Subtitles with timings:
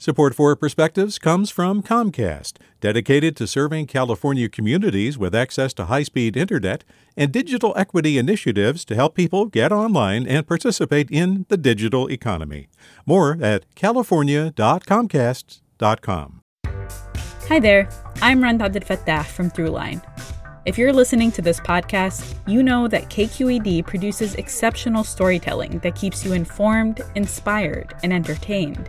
[0.00, 6.04] Support for Perspectives comes from Comcast, dedicated to serving California communities with access to high
[6.04, 6.84] speed internet
[7.16, 12.68] and digital equity initiatives to help people get online and participate in the digital economy.
[13.06, 16.42] More at california.comcast.com.
[17.48, 17.88] Hi there,
[18.22, 20.00] I'm Rund Abdelfatah from Throughline.
[20.64, 26.24] If you're listening to this podcast, you know that KQED produces exceptional storytelling that keeps
[26.24, 28.88] you informed, inspired, and entertained.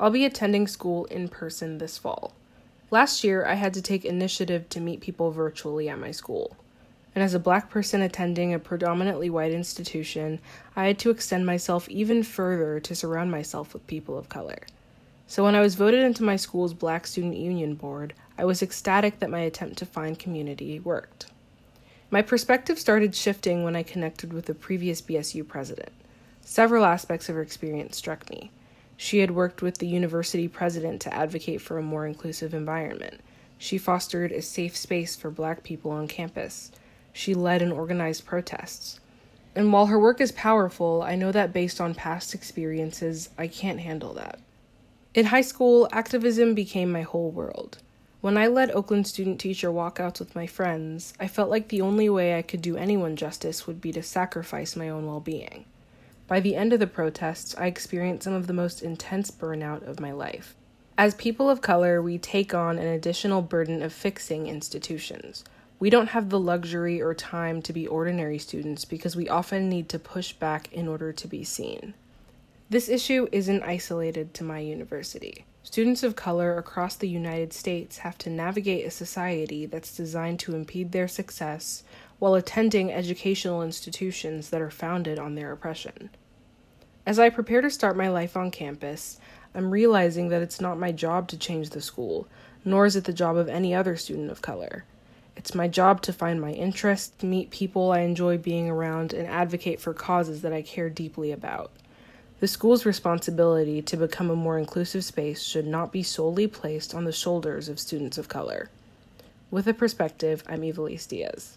[0.00, 2.32] I'll be attending school in person this fall.
[2.90, 6.56] Last year, I had to take initiative to meet people virtually at my school.
[7.14, 10.40] And as a black person attending a predominantly white institution,
[10.74, 14.60] I had to extend myself even further to surround myself with people of color.
[15.26, 19.18] So when I was voted into my school's Black Student Union Board, I was ecstatic
[19.18, 21.26] that my attempt to find community worked.
[22.10, 25.92] My perspective started shifting when I connected with the previous BSU president.
[26.40, 28.50] Several aspects of her experience struck me.
[29.02, 33.22] She had worked with the university president to advocate for a more inclusive environment.
[33.56, 36.70] She fostered a safe space for black people on campus.
[37.14, 39.00] She led and organized protests.
[39.54, 43.80] And while her work is powerful, I know that based on past experiences, I can't
[43.80, 44.38] handle that.
[45.14, 47.78] In high school, activism became my whole world.
[48.20, 52.10] When I led Oakland student teacher walkouts with my friends, I felt like the only
[52.10, 55.64] way I could do anyone justice would be to sacrifice my own well being.
[56.30, 59.98] By the end of the protests, I experienced some of the most intense burnout of
[59.98, 60.54] my life.
[60.96, 65.42] As people of color, we take on an additional burden of fixing institutions.
[65.80, 69.88] We don't have the luxury or time to be ordinary students because we often need
[69.88, 71.94] to push back in order to be seen.
[72.68, 75.46] This issue isn't isolated to my university.
[75.64, 80.54] Students of color across the United States have to navigate a society that's designed to
[80.54, 81.82] impede their success
[82.20, 86.10] while attending educational institutions that are founded on their oppression.
[87.06, 89.18] As I prepare to start my life on campus,
[89.54, 92.28] I'm realizing that it's not my job to change the school,
[92.64, 94.84] nor is it the job of any other student of color.
[95.34, 99.80] It's my job to find my interests, meet people I enjoy being around, and advocate
[99.80, 101.70] for causes that I care deeply about.
[102.40, 107.04] The school's responsibility to become a more inclusive space should not be solely placed on
[107.04, 108.68] the shoulders of students of color.
[109.50, 111.56] With a perspective, I'm Ivelisse Diaz.